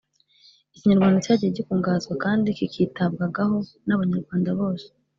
ikinyarwanda 0.75 1.23
cyagiye 1.25 1.51
gikungahazwa 1.57 2.13
kandi 2.23 2.47
kikitabwagaho 2.57 3.55
n’abanyarwanda 3.87 4.49
bose, 4.59 4.87